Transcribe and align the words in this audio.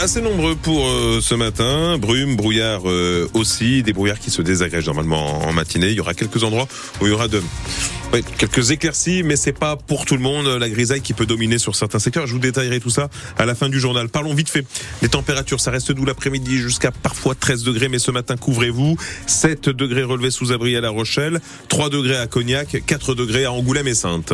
assez 0.00 0.20
nombreux 0.20 0.56
pour 0.56 0.86
euh, 0.86 1.20
ce 1.20 1.34
matin. 1.34 1.98
Brume, 1.98 2.36
brouillard 2.36 2.82
euh, 2.88 3.28
aussi, 3.34 3.82
des 3.82 3.92
brouillards 3.92 4.18
qui 4.18 4.30
se 4.30 4.42
désagrègent 4.42 4.86
normalement 4.86 5.40
en 5.46 5.52
matinée. 5.52 5.88
Il 5.88 5.94
y 5.94 6.00
aura 6.00 6.14
quelques 6.14 6.42
endroits 6.42 6.68
où 7.00 7.06
il 7.06 7.10
y 7.10 7.12
aura 7.12 7.28
de 7.28 7.42
quelques 8.38 8.70
éclaircies, 8.70 9.22
mais 9.22 9.36
c'est 9.36 9.52
pas 9.52 9.76
pour 9.76 10.04
tout 10.04 10.14
le 10.14 10.22
monde 10.22 10.46
la 10.46 10.68
grisaille 10.68 11.00
qui 11.00 11.14
peut 11.14 11.26
dominer 11.26 11.58
sur 11.58 11.74
certains 11.74 11.98
secteurs. 11.98 12.26
Je 12.26 12.32
vous 12.32 12.38
détaillerai 12.38 12.80
tout 12.80 12.90
ça 12.90 13.08
à 13.38 13.44
la 13.44 13.54
fin 13.54 13.68
du 13.68 13.80
journal. 13.80 14.08
Parlons 14.08 14.34
vite 14.34 14.48
fait 14.48 14.64
des 15.02 15.08
températures. 15.08 15.60
Ça 15.60 15.70
reste 15.70 15.92
doux 15.92 16.04
l'après-midi 16.04 16.58
jusqu'à 16.58 16.90
parfois 16.90 17.34
13 17.34 17.64
degrés, 17.64 17.88
mais 17.88 17.98
ce 17.98 18.10
matin 18.10 18.36
couvrez-vous. 18.36 18.96
7 19.26 19.68
degrés 19.68 20.04
relevés 20.04 20.30
sous 20.30 20.52
abri 20.52 20.76
à 20.76 20.80
La 20.80 20.90
Rochelle, 20.90 21.40
3 21.68 21.90
degrés 21.90 22.18
à 22.18 22.26
Cognac, 22.26 22.82
4 22.86 23.14
degrés 23.14 23.44
à 23.44 23.52
Angoulême 23.52 23.88
et 23.88 23.94
Sainte. 23.94 24.32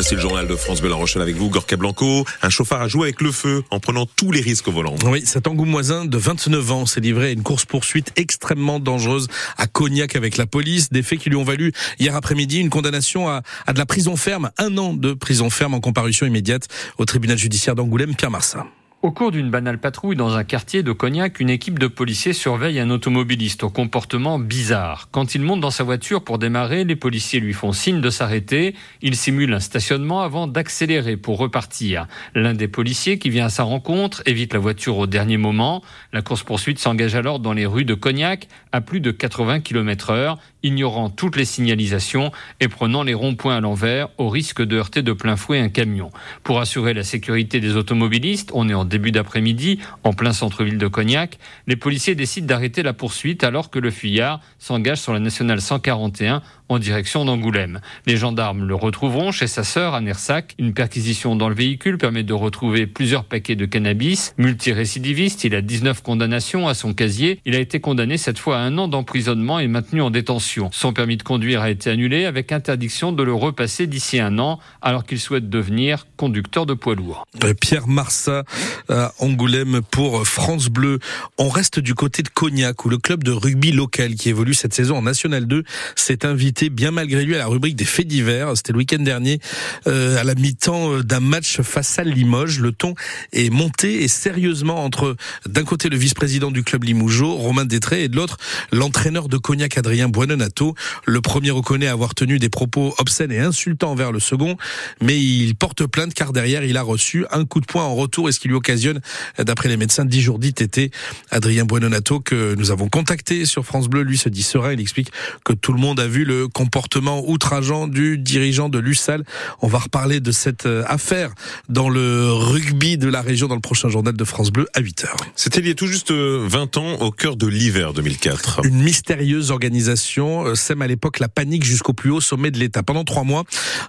C'est 0.00 0.14
le 0.14 0.20
journal 0.20 0.46
de 0.46 0.54
France 0.54 0.80
La 0.82 0.94
Rochelle 0.94 1.22
avec 1.22 1.34
vous, 1.34 1.50
Gorka 1.50 1.76
Blanco. 1.76 2.24
Un 2.40 2.50
chauffard 2.50 2.82
a 2.82 2.88
joué 2.88 3.08
avec 3.08 3.20
le 3.20 3.32
feu 3.32 3.64
en 3.70 3.80
prenant 3.80 4.06
tous 4.06 4.30
les 4.30 4.40
risques 4.40 4.68
au 4.68 4.72
volant. 4.72 4.94
Oui, 5.04 5.22
cet 5.26 5.48
angoumoisin 5.48 6.04
de 6.04 6.16
29 6.16 6.70
ans 6.70 6.86
s'est 6.86 7.00
livré 7.00 7.26
à 7.26 7.30
une 7.30 7.42
course-poursuite 7.42 8.12
extrêmement 8.14 8.78
dangereuse 8.78 9.26
à 9.56 9.66
Cognac 9.66 10.14
avec 10.14 10.36
la 10.36 10.46
police. 10.46 10.90
Des 10.90 11.02
faits 11.02 11.18
qui 11.18 11.30
lui 11.30 11.36
ont 11.36 11.42
valu 11.42 11.72
hier 11.98 12.14
après-midi 12.14 12.60
une 12.60 12.70
condamnation 12.70 13.28
à, 13.28 13.42
à 13.66 13.72
de 13.72 13.78
la 13.78 13.86
prison 13.86 14.16
ferme, 14.16 14.50
un 14.56 14.78
an 14.78 14.94
de 14.94 15.14
prison 15.14 15.50
ferme 15.50 15.74
en 15.74 15.80
comparution 15.80 16.26
immédiate 16.26 16.68
au 16.98 17.04
tribunal 17.04 17.36
judiciaire 17.36 17.74
d'Angoulême, 17.74 18.14
Pierre 18.14 18.30
Marsin. 18.30 18.66
Au 19.00 19.12
cours 19.12 19.30
d'une 19.30 19.48
banale 19.48 19.78
patrouille 19.78 20.16
dans 20.16 20.36
un 20.36 20.42
quartier 20.42 20.82
de 20.82 20.90
Cognac, 20.90 21.38
une 21.38 21.50
équipe 21.50 21.78
de 21.78 21.86
policiers 21.86 22.32
surveille 22.32 22.80
un 22.80 22.90
automobiliste 22.90 23.62
au 23.62 23.70
comportement 23.70 24.40
bizarre. 24.40 25.06
Quand 25.12 25.36
il 25.36 25.42
monte 25.42 25.60
dans 25.60 25.70
sa 25.70 25.84
voiture 25.84 26.24
pour 26.24 26.40
démarrer, 26.40 26.82
les 26.82 26.96
policiers 26.96 27.38
lui 27.38 27.52
font 27.52 27.70
signe 27.70 28.00
de 28.00 28.10
s'arrêter. 28.10 28.74
Il 29.00 29.14
simule 29.14 29.54
un 29.54 29.60
stationnement 29.60 30.22
avant 30.22 30.48
d'accélérer 30.48 31.16
pour 31.16 31.38
repartir. 31.38 32.08
L'un 32.34 32.54
des 32.54 32.66
policiers 32.66 33.20
qui 33.20 33.30
vient 33.30 33.46
à 33.46 33.50
sa 33.50 33.62
rencontre 33.62 34.20
évite 34.26 34.52
la 34.52 34.58
voiture 34.58 34.98
au 34.98 35.06
dernier 35.06 35.36
moment. 35.36 35.80
La 36.12 36.20
course-poursuite 36.20 36.80
s'engage 36.80 37.14
alors 37.14 37.38
dans 37.38 37.52
les 37.52 37.66
rues 37.66 37.84
de 37.84 37.94
Cognac 37.94 38.48
à 38.72 38.80
plus 38.80 38.98
de 38.98 39.12
80 39.12 39.60
km 39.60 40.10
heure, 40.10 40.38
ignorant 40.62 41.10
toutes 41.10 41.36
les 41.36 41.44
signalisations 41.44 42.32
et 42.60 42.68
prenant 42.68 43.02
les 43.02 43.14
ronds-points 43.14 43.56
à 43.56 43.60
l'envers 43.60 44.08
au 44.18 44.28
risque 44.28 44.62
de 44.62 44.76
heurter 44.76 45.02
de 45.02 45.12
plein 45.12 45.36
fouet 45.36 45.58
un 45.58 45.68
camion. 45.68 46.10
Pour 46.42 46.60
assurer 46.60 46.94
la 46.94 47.04
sécurité 47.04 47.60
des 47.60 47.76
automobilistes, 47.76 48.50
on 48.54 48.68
est 48.68 48.74
en 48.74 48.84
début 48.84 49.12
d'après-midi, 49.12 49.78
en 50.04 50.12
plein 50.12 50.32
centre-ville 50.32 50.78
de 50.78 50.88
Cognac, 50.88 51.38
les 51.66 51.76
policiers 51.76 52.14
décident 52.14 52.46
d'arrêter 52.46 52.82
la 52.82 52.92
poursuite 52.92 53.44
alors 53.44 53.70
que 53.70 53.78
le 53.78 53.90
fuyard 53.90 54.40
s'engage 54.58 54.98
sur 54.98 55.12
la 55.12 55.20
nationale 55.20 55.60
141 55.60 56.42
en 56.68 56.78
direction 56.78 57.24
d'Angoulême. 57.24 57.80
Les 58.06 58.16
gendarmes 58.16 58.66
le 58.66 58.74
retrouveront 58.74 59.32
chez 59.32 59.46
sa 59.46 59.64
sœur 59.64 59.94
à 59.94 60.00
Nersac. 60.00 60.54
Une 60.58 60.74
perquisition 60.74 61.36
dans 61.36 61.48
le 61.48 61.54
véhicule 61.54 61.98
permet 61.98 62.22
de 62.22 62.32
retrouver 62.32 62.86
plusieurs 62.86 63.24
paquets 63.24 63.56
de 63.56 63.66
cannabis. 63.66 64.34
Multirécidiviste, 64.38 65.44
il 65.44 65.54
a 65.54 65.62
19 65.62 66.02
condamnations 66.02 66.68
à 66.68 66.74
son 66.74 66.94
casier. 66.94 67.40
Il 67.44 67.54
a 67.54 67.58
été 67.58 67.80
condamné 67.80 68.18
cette 68.18 68.38
fois 68.38 68.58
à 68.58 68.60
un 68.60 68.76
an 68.78 68.88
d'emprisonnement 68.88 69.58
et 69.58 69.68
maintenu 69.68 70.02
en 70.02 70.10
détention. 70.10 70.70
Son 70.72 70.92
permis 70.92 71.16
de 71.16 71.22
conduire 71.22 71.62
a 71.62 71.70
été 71.70 71.90
annulé 71.90 72.24
avec 72.24 72.52
interdiction 72.52 73.12
de 73.12 73.22
le 73.22 73.32
repasser 73.32 73.86
d'ici 73.86 74.20
un 74.20 74.38
an 74.38 74.58
alors 74.82 75.04
qu'il 75.04 75.20
souhaite 75.20 75.48
devenir 75.48 76.06
conducteur 76.16 76.66
de 76.66 76.74
poids 76.74 76.94
lourd. 76.94 77.26
Euh, 77.44 77.54
Pierre 77.54 77.88
Marsat 77.88 78.44
à 78.88 79.12
Angoulême 79.18 79.80
pour 79.90 80.26
France 80.26 80.68
Bleu. 80.68 80.98
On 81.38 81.48
reste 81.48 81.78
du 81.78 81.94
côté 81.94 82.22
de 82.22 82.28
Cognac 82.28 82.84
où 82.84 82.88
le 82.88 82.98
club 82.98 83.24
de 83.24 83.30
rugby 83.30 83.72
local 83.72 84.14
qui 84.14 84.28
évolue 84.28 84.54
cette 84.54 84.74
saison 84.74 84.98
en 84.98 85.02
National 85.02 85.46
2 85.46 85.64
s'est 85.94 86.26
invité 86.26 86.57
bien 86.68 86.90
malgré 86.90 87.24
lui 87.24 87.34
à 87.34 87.38
la 87.38 87.46
rubrique 87.46 87.76
des 87.76 87.84
faits 87.84 88.06
divers. 88.06 88.56
C'était 88.56 88.72
le 88.72 88.78
week-end 88.78 88.98
dernier 88.98 89.38
euh, 89.86 90.18
à 90.18 90.24
la 90.24 90.34
mi-temps 90.34 90.92
euh, 90.92 91.02
d'un 91.02 91.20
match 91.20 91.60
face 91.62 91.98
à 91.98 92.04
Limoges. 92.04 92.58
Le 92.58 92.72
ton 92.72 92.94
est 93.32 93.50
monté 93.50 94.02
et 94.02 94.08
sérieusement 94.08 94.84
entre 94.84 95.16
d'un 95.46 95.64
côté 95.64 95.88
le 95.88 95.96
vice-président 95.96 96.50
du 96.50 96.64
club 96.64 96.84
Limougeau, 96.84 97.36
Romain 97.36 97.64
Détré, 97.64 98.04
et 98.04 98.08
de 98.08 98.16
l'autre 98.16 98.36
l'entraîneur 98.72 99.28
de 99.28 99.36
Cognac, 99.36 99.78
Adrien 99.78 100.08
Buononato. 100.08 100.74
Le 101.06 101.20
premier 101.20 101.50
reconnaît 101.50 101.86
avoir 101.86 102.14
tenu 102.14 102.38
des 102.38 102.48
propos 102.48 102.94
obscènes 102.98 103.32
et 103.32 103.38
insultants 103.38 103.92
envers 103.92 104.10
le 104.10 104.20
second, 104.20 104.56
mais 105.00 105.18
il 105.18 105.54
porte 105.54 105.86
plainte 105.86 106.14
car 106.14 106.32
derrière 106.32 106.64
il 106.64 106.76
a 106.76 106.82
reçu 106.82 107.24
un 107.30 107.44
coup 107.44 107.60
de 107.60 107.66
poing 107.66 107.84
en 107.84 107.94
retour 107.94 108.28
et 108.28 108.32
ce 108.32 108.40
qui 108.40 108.48
lui 108.48 108.54
occasionne, 108.54 109.00
d'après 109.38 109.68
les 109.68 109.76
médecins, 109.76 110.04
10 110.04 110.20
jours 110.20 110.38
d'ITT. 110.38 110.92
Adrien 111.30 111.64
Buononato 111.64 112.20
que 112.20 112.54
nous 112.56 112.70
avons 112.70 112.88
contacté 112.88 113.44
sur 113.44 113.64
France 113.64 113.88
Bleu, 113.88 114.02
lui 114.02 114.18
se 114.18 114.28
dit 114.28 114.42
serein. 114.42 114.72
Il 114.72 114.80
explique 114.80 115.12
que 115.44 115.52
tout 115.52 115.72
le 115.72 115.78
monde 115.78 116.00
a 116.00 116.06
vu 116.06 116.24
le 116.24 116.47
comportement 116.52 117.22
outrageant 117.28 117.86
du 117.86 118.18
dirigeant 118.18 118.68
de 118.68 118.78
l'USAL. 118.78 119.24
On 119.60 119.68
va 119.68 119.78
reparler 119.78 120.20
de 120.20 120.32
cette 120.32 120.66
euh, 120.66 120.84
affaire 120.86 121.32
dans 121.68 121.88
le 121.88 122.32
rugby 122.32 122.98
de 122.98 123.08
la 123.08 123.22
région 123.22 123.48
dans 123.48 123.54
le 123.54 123.60
prochain 123.60 123.88
journal 123.88 124.16
de 124.16 124.24
France 124.24 124.50
Bleu 124.50 124.66
à 124.74 124.80
8h. 124.80 125.06
C'était 125.34 125.60
il 125.60 125.68
y 125.68 125.70
a 125.70 125.74
tout 125.74 125.86
juste 125.86 126.10
20 126.10 126.14
euh, 126.14 126.80
ans 126.80 126.94
au 127.00 127.10
cœur 127.10 127.36
de 127.36 127.46
l'hiver 127.46 127.92
2004. 127.92 128.60
Une 128.64 128.82
mystérieuse 128.82 129.50
organisation 129.50 130.46
euh, 130.46 130.54
sème 130.54 130.82
à 130.82 130.86
l'époque 130.86 131.18
la 131.18 131.28
panique 131.28 131.64
jusqu'au 131.64 131.92
plus 131.92 132.10
haut 132.10 132.20
sommet 132.20 132.50
de 132.50 132.58
l'État. 132.58 132.82
Pendant 132.82 133.04
trois 133.04 133.24
mois, 133.24 133.44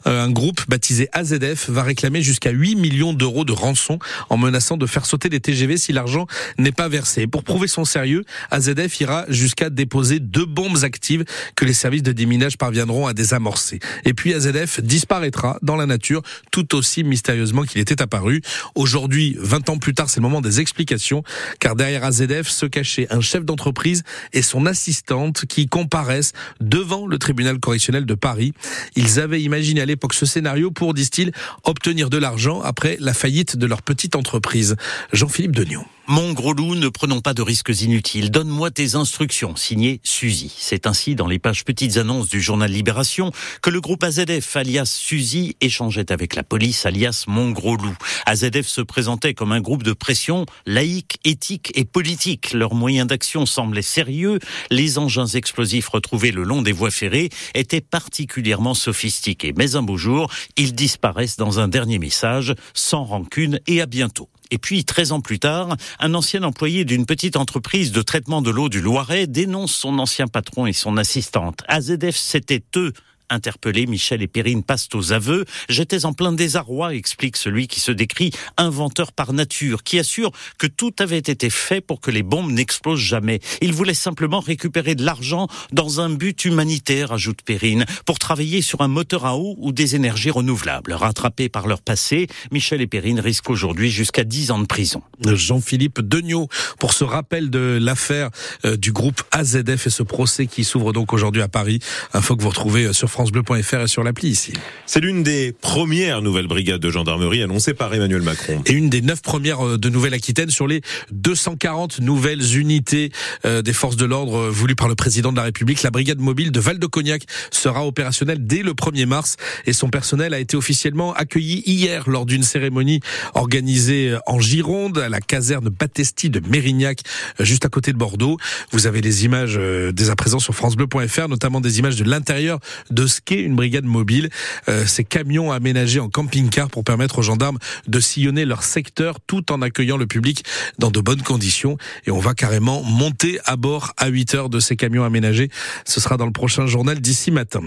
un 0.05 0.29
groupe 0.29 0.61
baptisé 0.67 1.07
AZF 1.13 1.69
va 1.69 1.83
réclamer 1.83 2.21
jusqu'à 2.21 2.51
8 2.51 2.75
millions 2.75 3.13
d'euros 3.13 3.45
de 3.45 3.51
rançon 3.51 3.99
en 4.29 4.37
menaçant 4.37 4.77
de 4.77 4.85
faire 4.85 5.05
sauter 5.05 5.29
des 5.29 5.39
TGV 5.39 5.77
si 5.77 5.93
l'argent 5.93 6.27
n'est 6.57 6.71
pas 6.71 6.87
versé. 6.87 7.27
Pour 7.27 7.43
prouver 7.43 7.67
son 7.67 7.85
sérieux, 7.85 8.23
AZF 8.51 8.99
ira 8.99 9.25
jusqu'à 9.29 9.69
déposer 9.69 10.19
deux 10.19 10.45
bombes 10.45 10.83
actives 10.83 11.23
que 11.55 11.65
les 11.65 11.73
services 11.73 12.03
de 12.03 12.11
déminage 12.11 12.48
parviendront 12.57 13.07
à 13.07 13.13
désamorcer. 13.13 13.79
Et 14.05 14.13
puis 14.13 14.33
AZF 14.33 14.81
disparaîtra 14.81 15.57
dans 15.61 15.75
la 15.75 15.85
nature 15.85 16.21
tout 16.51 16.75
aussi 16.75 17.03
mystérieusement 17.03 17.63
qu'il 17.63 17.81
était 17.81 18.01
apparu. 18.01 18.41
Aujourd'hui, 18.75 19.37
20 19.39 19.69
ans 19.69 19.77
plus 19.77 19.93
tard, 19.93 20.09
c'est 20.09 20.19
le 20.19 20.23
moment 20.23 20.41
des 20.41 20.59
explications, 20.59 21.23
car 21.59 21.75
derrière 21.75 22.03
AZF 22.03 22.47
se 22.47 22.65
cachait 22.65 23.07
un 23.11 23.21
chef 23.21 23.45
d'entreprise 23.45 24.03
et 24.33 24.41
son 24.41 24.65
assistante 24.65 25.45
qui 25.45 25.67
comparaissent 25.67 26.33
devant 26.59 27.07
le 27.07 27.17
tribunal 27.17 27.59
correctionnel 27.59 28.05
de 28.05 28.13
Paris. 28.13 28.53
Ils 28.95 29.19
avaient 29.19 29.41
imaginé 29.41 29.81
à 29.81 29.85
l'époque 29.85 30.13
ce 30.13 30.25
scénario 30.25 30.71
pour, 30.71 30.93
disent-ils, 30.93 31.31
obtenir 31.63 32.09
de 32.09 32.17
l'argent 32.17 32.61
après 32.61 32.97
la 32.99 33.13
faillite 33.13 33.57
de 33.57 33.65
leur 33.65 33.81
petite 33.81 34.15
entreprise. 34.15 34.75
Jean-Philippe 35.13 35.55
Degnaud. 35.55 35.85
Mon 36.11 36.33
gros 36.33 36.53
loup, 36.53 36.73
ne 36.73 36.89
prenons 36.89 37.21
pas 37.21 37.35
de 37.35 37.43
risques 37.43 37.81
inutiles. 37.81 38.31
Donne-moi 38.31 38.71
tes 38.71 38.95
instructions. 38.95 39.55
Signé 39.55 40.01
Suzy. 40.03 40.51
C'est 40.57 40.87
ainsi 40.87 41.13
dans 41.13 41.27
les 41.27 41.37
pages 41.37 41.63
petites 41.63 41.97
annonces 41.97 42.29
du 42.29 42.41
journal 42.41 42.71
Libération 42.71 43.31
que 43.61 43.69
le 43.69 43.79
groupe 43.79 44.03
AZF 44.03 44.55
alias 44.55 44.85
Suzy 44.87 45.55
échangeait 45.61 46.11
avec 46.11 46.33
la 46.33 46.41
police 46.41 46.87
alias 46.87 47.25
Mon 47.27 47.51
gros 47.51 47.77
loup. 47.77 47.95
AZF 48.25 48.65
se 48.65 48.81
présentait 48.81 49.35
comme 49.35 49.51
un 49.51 49.61
groupe 49.61 49.83
de 49.83 49.93
pression 49.93 50.47
laïque, 50.65 51.19
éthique 51.25 51.71
et 51.75 51.85
politique. 51.85 52.53
Leurs 52.53 52.73
moyens 52.73 53.05
d'action 53.05 53.45
semblaient 53.45 53.83
sérieux. 53.83 54.39
Les 54.71 54.97
engins 54.97 55.27
explosifs 55.27 55.89
retrouvés 55.89 56.31
le 56.31 56.41
long 56.41 56.63
des 56.63 56.71
voies 56.71 56.89
ferrées 56.89 57.29
étaient 57.53 57.81
particulièrement 57.81 58.73
sophistiqués. 58.73 59.53
Mais 59.55 59.75
un 59.75 59.83
beau 59.83 59.97
jour, 59.97 60.31
ils 60.57 60.73
disparaissent 60.73 61.37
dans 61.37 61.59
un 61.59 61.67
dernier 61.67 61.99
message, 61.99 62.55
sans 62.73 63.03
rancune 63.03 63.59
et 63.67 63.79
à 63.79 63.85
bientôt. 63.85 64.27
Et 64.51 64.57
puis, 64.57 64.83
13 64.83 65.11
ans 65.11 65.21
plus 65.21 65.39
tard, 65.39 65.75
un 65.99 66.13
ancien 66.13 66.43
employé 66.43 66.85
d'une 66.85 67.05
petite 67.05 67.35
entreprise 67.35 67.91
de 67.91 68.01
traitement 68.01 68.41
de 68.41 68.49
l'eau 68.49 68.69
du 68.69 68.81
Loiret 68.81 69.27
dénonce 69.27 69.73
son 69.73 69.99
ancien 69.99 70.27
patron 70.27 70.65
et 70.65 70.73
son 70.73 70.97
assistante. 70.97 71.63
AZF, 71.67 72.15
c'était 72.15 72.63
eux 72.75 72.93
Interpellés, 73.29 73.85
Michel 73.85 74.21
et 74.21 74.27
Perrine 74.27 74.63
passent 74.63 74.89
aux 74.93 75.13
aveux. 75.13 75.45
J'étais 75.67 76.05
en 76.05 76.13
plein 76.13 76.31
désarroi, 76.31 76.95
explique 76.95 77.37
celui 77.37 77.67
qui 77.67 77.79
se 77.79 77.91
décrit 77.91 78.31
inventeur 78.57 79.11
par 79.11 79.33
nature, 79.33 79.83
qui 79.83 79.99
assure 79.99 80.31
que 80.57 80.67
tout 80.67 80.93
avait 80.99 81.17
été 81.17 81.49
fait 81.49 81.81
pour 81.81 82.01
que 82.01 82.11
les 82.11 82.23
bombes 82.23 82.51
n'explosent 82.51 82.99
jamais. 82.99 83.39
Il 83.61 83.73
voulait 83.73 83.93
simplement 83.93 84.39
récupérer 84.39 84.95
de 84.95 85.03
l'argent 85.03 85.47
dans 85.71 86.01
un 86.01 86.09
but 86.09 86.45
humanitaire, 86.45 87.11
ajoute 87.11 87.41
Perrine, 87.41 87.85
pour 88.05 88.19
travailler 88.19 88.61
sur 88.61 88.81
un 88.81 88.87
moteur 88.87 89.25
à 89.25 89.37
eau 89.37 89.55
ou 89.59 89.71
des 89.71 89.95
énergies 89.95 90.31
renouvelables. 90.31 90.93
Rattrapés 90.93 91.49
par 91.49 91.67
leur 91.67 91.81
passé, 91.81 92.27
Michel 92.51 92.81
et 92.81 92.87
Perrine 92.87 93.19
risquent 93.19 93.49
aujourd'hui 93.49 93.89
jusqu'à 93.89 94.23
10 94.23 94.51
ans 94.51 94.59
de 94.59 94.65
prison. 94.65 95.01
Jean-Philippe 95.25 96.01
Degnaud 96.01 96.47
pour 96.79 96.93
ce 96.93 97.03
rappel 97.03 97.49
de 97.49 97.77
l'affaire 97.81 98.29
euh, 98.65 98.77
du 98.77 98.91
groupe 98.91 99.21
AZF 99.31 99.87
et 99.87 99.89
ce 99.89 100.03
procès 100.03 100.47
qui 100.47 100.63
s'ouvre 100.63 100.93
donc 100.93 101.13
aujourd'hui 101.13 101.41
à 101.41 101.47
Paris. 101.47 101.79
Info 102.13 102.35
que 102.35 102.41
vous 102.41 102.49
retrouvez 102.49 102.85
euh, 102.85 102.93
sur 102.93 103.09
francebleu.fr 103.19 103.81
et 103.81 103.87
sur 103.87 104.01
l'appli 104.01 104.29
ici. 104.29 104.53
C'est 104.85 105.01
l'une 105.01 105.23
des 105.23 105.51
premières 105.51 106.21
nouvelles 106.21 106.47
brigades 106.47 106.79
de 106.79 106.89
gendarmerie 106.89 107.43
annoncées 107.43 107.73
par 107.73 107.93
Emmanuel 107.93 108.21
Macron. 108.21 108.61
Et 108.65 108.71
une 108.71 108.89
des 108.89 109.01
neuf 109.01 109.21
premières 109.21 109.67
euh, 109.67 109.77
de 109.77 109.89
Nouvelle-Aquitaine 109.89 110.49
sur 110.49 110.67
les 110.67 110.79
240 111.11 111.99
nouvelles 111.99 112.57
unités 112.57 113.11
euh, 113.43 113.61
des 113.61 113.73
forces 113.73 113.97
de 113.97 114.05
l'ordre 114.05 114.37
euh, 114.37 114.49
voulues 114.49 114.77
par 114.77 114.87
le 114.87 114.95
président 114.95 115.33
de 115.33 115.37
la 115.37 115.43
République. 115.43 115.83
La 115.83 115.91
brigade 115.91 116.19
mobile 116.19 116.53
de 116.53 116.61
Val-de-Cognac 116.61 117.23
sera 117.51 117.85
opérationnelle 117.85 118.47
dès 118.47 118.63
le 118.63 118.71
1er 118.71 119.05
mars 119.05 119.35
et 119.65 119.73
son 119.73 119.89
personnel 119.89 120.33
a 120.33 120.39
été 120.39 120.55
officiellement 120.55 121.13
accueilli 121.13 121.61
hier 121.65 122.09
lors 122.09 122.25
d'une 122.25 122.43
cérémonie 122.43 123.01
organisée 123.33 124.17
en 124.27 124.39
Gironde 124.39 124.97
à 124.97 125.09
la 125.09 125.19
caserne 125.19 125.67
Battesti 125.67 126.29
de 126.29 126.39
Mérignac, 126.47 127.01
juste 127.41 127.65
à 127.65 127.69
côté 127.69 127.91
de 127.91 127.97
Bordeaux. 127.97 128.37
Vous 128.71 128.87
avez 128.87 129.01
les 129.01 129.25
images 129.25 129.59
dès 129.91 130.09
à 130.09 130.15
présent 130.15 130.39
sur 130.39 130.55
francebleu.fr, 130.55 131.27
notamment 131.27 131.59
des 131.59 131.79
images 131.79 131.97
de 131.97 132.05
l'intérieur 132.05 132.59
de 132.91 133.08
ski, 133.09 133.35
une 133.35 133.55
brigade 133.55 133.85
mobile. 133.85 134.29
Euh, 134.67 134.85
ces 134.85 135.03
camions 135.03 135.51
aménagés 135.51 135.99
en 135.99 136.09
camping-car 136.09 136.69
pour 136.69 136.83
permettre 136.83 137.19
aux 137.19 137.23
gendarmes 137.23 137.59
de 137.87 137.99
sillonner 137.99 138.45
leur 138.45 138.63
secteur 138.63 139.19
tout 139.25 139.51
en 139.51 139.61
accueillant 139.61 139.97
le 139.97 140.07
public 140.07 140.43
dans 140.77 140.91
de 140.91 140.99
bonnes 140.99 141.21
conditions. 141.21 141.77
Et 142.05 142.11
on 142.11 142.19
va 142.19 142.33
carrément 142.33 142.83
monter 142.83 143.39
à 143.45 143.55
bord 143.55 143.93
à 143.97 144.07
8 144.07 144.35
heures 144.35 144.49
de 144.49 144.59
ces 144.59 144.75
camions 144.75 145.03
aménagés. 145.03 145.49
Ce 145.85 145.99
sera 145.99 146.17
dans 146.17 146.25
le 146.25 146.31
prochain 146.31 146.67
journal 146.67 146.99
d'ici 146.99 147.31
matin. 147.31 147.61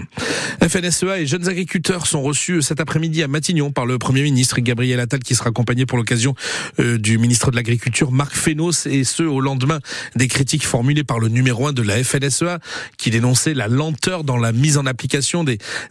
FNSEA 0.61 1.19
et 1.19 1.27
jeunes 1.27 1.47
agriculteurs 1.47 2.07
sont 2.07 2.21
reçus 2.21 2.61
cet 2.61 2.79
après-midi 2.79 3.23
à 3.23 3.27
Matignon 3.27 3.71
par 3.71 3.85
le 3.85 3.97
Premier 3.97 4.23
ministre 4.23 4.59
Gabriel 4.61 4.99
Attal 4.99 5.19
qui 5.19 5.35
sera 5.35 5.49
accompagné 5.49 5.85
pour 5.85 5.97
l'occasion 5.97 6.35
euh, 6.79 6.97
du 6.97 7.17
ministre 7.17 7.51
de 7.51 7.55
l'Agriculture 7.55 8.11
Marc 8.11 8.35
Fesnos 8.35 8.85
et 8.85 9.03
ce 9.03 9.23
au 9.23 9.41
lendemain 9.41 9.79
des 10.15 10.27
critiques 10.27 10.65
formulées 10.65 11.03
par 11.03 11.19
le 11.19 11.27
numéro 11.27 11.67
1 11.67 11.73
de 11.73 11.81
la 11.81 12.03
FNSEA 12.03 12.59
qui 12.97 13.09
dénonçait 13.09 13.53
la 13.53 13.67
lenteur 13.67 14.23
dans 14.23 14.37
la 14.37 14.51
mise 14.51 14.77
en 14.77 14.85
application 14.85 15.22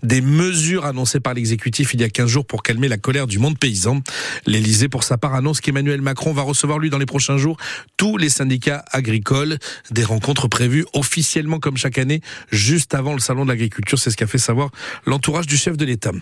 des, 0.03 0.21
mesures 0.21 0.85
annoncées 0.85 1.21
par 1.21 1.35
l'exécutif 1.35 1.95
il 1.95 2.01
y 2.01 2.05
a 2.05 2.09
15 2.09 2.29
jours 2.29 2.47
pour 2.47 2.63
calmer 2.63 2.89
la 2.89 2.99
colère 2.99 3.27
du 3.27 3.39
monde 3.39 3.59
paysan. 3.59 4.03
L'Elysée, 4.47 4.89
pour 4.89 5.05
sa 5.05 5.19
part, 5.19 5.35
annonce 5.35 5.61
qu'Emmanuel 5.61 6.01
Macron 6.01 6.33
va 6.33 6.43
recevoir, 6.43 6.79
lui, 6.79 6.91
dans 6.91 6.99
les 6.99 7.07
prochains 7.07 7.39
jours, 7.39 7.57
tous 7.97 8.17
les 8.17 8.29
syndicats 8.29 8.85
agricoles. 8.91 9.59
Des 9.91 10.05
rencontres 10.05 10.49
prévues 10.49 10.85
officiellement, 10.93 11.59
comme 11.59 11.77
chaque 11.77 11.99
année, 11.99 12.21
juste 12.51 12.95
avant 12.95 13.15
le 13.15 13.21
salon 13.21 13.45
de 13.45 13.51
l'agriculture. 13.51 13.99
C'est 13.99 14.11
ce 14.11 14.17
qu'a 14.17 14.27
fait 14.27 14.39
savoir 14.39 14.71
l'entourage 15.07 15.47
du 15.47 15.57
chef 15.57 15.77
de 15.77 15.85
l'État. 15.85 16.13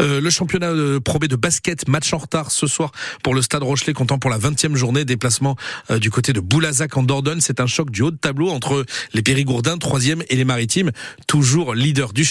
Euh, 0.00 0.20
le 0.20 0.30
championnat 0.30 0.72
de 0.72 0.98
B 0.98 1.24
de 1.26 1.36
basket, 1.36 1.88
match 1.88 2.12
en 2.12 2.18
retard 2.18 2.50
ce 2.50 2.66
soir 2.66 2.92
pour 3.22 3.34
le 3.34 3.42
Stade 3.42 3.62
Rochelet, 3.62 3.92
comptant 3.92 4.18
pour 4.18 4.30
la 4.30 4.38
20e 4.38 4.74
journée. 4.74 5.04
Déplacement 5.04 5.56
euh, 5.90 5.98
du 5.98 6.10
côté 6.10 6.32
de 6.32 6.40
Boulazac 6.40 6.96
en 6.96 7.02
Dordogne. 7.02 7.40
C'est 7.40 7.60
un 7.60 7.66
choc 7.66 7.90
du 7.90 8.02
haut 8.02 8.10
de 8.10 8.16
tableau 8.16 8.50
entre 8.50 8.84
les 9.12 9.22
Périgourdins, 9.22 9.76
3e, 9.76 10.24
et 10.28 10.36
les 10.36 10.44
Maritimes, 10.44 10.90
toujours 11.26 11.74
leader 11.74 12.12
du 12.12 12.24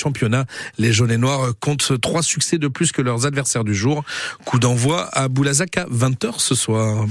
Les 0.78 0.94
jaunes 0.94 1.12
et 1.12 1.18
noirs 1.18 1.54
comptent 1.60 2.00
trois 2.02 2.24
succès 2.24 2.58
de 2.58 2.68
plus 2.68 2.92
que 2.92 3.02
leurs 3.02 3.26
adversaires 3.26 3.64
du 3.64 3.76
jour. 3.76 4.04
Coup 4.46 4.60
d'envoi 4.60 5.10
à 5.14 5.28
Boulazac 5.28 5.78
à 5.78 5.86
20h 5.86 6.40
ce 6.40 6.56
soir. 6.56 7.06